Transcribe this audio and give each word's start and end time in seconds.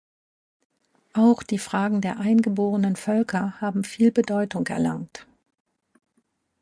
Auch 1.13 1.43
die 1.43 1.59
Fragen 1.59 2.01
der 2.01 2.17
eingeborenen 2.17 2.95
Völker 2.95 3.61
haben 3.61 3.83
viel 3.83 4.11
Bedeutung 4.11 4.65
erlangt. 4.65 5.27